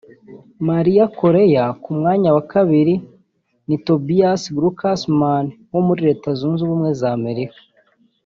Maria 0.67 1.05
Correa; 1.19 1.65
ku 1.81 1.89
mwanya 1.97 2.29
wa 2.35 2.43
kabiri 2.53 2.93
ni 3.67 3.75
Tobias 3.87 4.41
Glucksman 4.55 5.45
wo 5.73 5.81
muri 5.87 6.01
Leta 6.07 6.29
Zunze 6.39 6.61
Ubumwe 6.63 6.91
za 7.01 7.09
Amerika 7.17 7.59